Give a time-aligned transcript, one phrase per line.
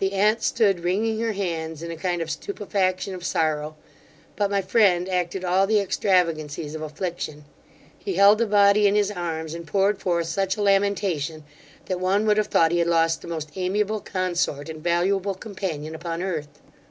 [0.00, 3.74] The aunt stood wringing her hands in a kind of stupefaction of sorrow,
[4.36, 7.46] but my friend acted all the extravagancies of affliction
[7.96, 11.44] He held the body in his arms, and poured forth such a lamentation,
[11.86, 15.94] that one would have thought he had lost the most amiable consort and valuable companion
[15.94, 16.48] upon earth.